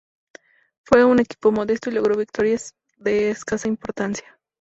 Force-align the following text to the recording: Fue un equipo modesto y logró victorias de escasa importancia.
Fue 0.83 1.05
un 1.05 1.19
equipo 1.19 1.51
modesto 1.51 1.91
y 1.91 1.93
logró 1.93 2.17
victorias 2.17 2.73
de 2.97 3.29
escasa 3.29 3.67
importancia. 3.67 4.39